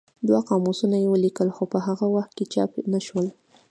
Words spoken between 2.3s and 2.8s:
کې چاپ